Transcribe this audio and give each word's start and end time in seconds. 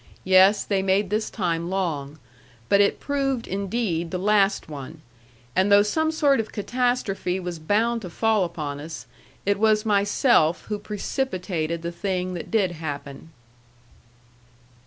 Yes, 0.23 0.63
they 0.63 0.81
made 0.81 1.11
this 1.11 1.29
time 1.29 1.69
long. 1.69 2.17
But 2.69 2.81
it 2.81 2.99
proved, 2.99 3.47
indeed, 3.47 4.09
the 4.09 4.17
last 4.17 4.67
one. 4.67 5.03
And 5.55 5.71
though 5.71 5.83
some 5.83 6.11
sort 6.11 6.39
of 6.39 6.51
catastrophe 6.51 7.39
was 7.39 7.59
bound 7.59 8.01
to 8.01 8.09
fall 8.09 8.43
upon 8.43 8.79
us, 8.79 9.05
it 9.45 9.59
was 9.59 9.85
myself 9.85 10.63
who 10.69 10.79
precipitated 10.79 11.83
the 11.83 11.91
thing 11.91 12.33
that 12.33 12.49
did 12.49 12.71
happen. 12.71 13.29